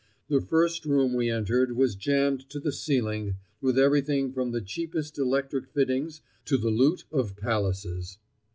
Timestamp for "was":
1.77-1.93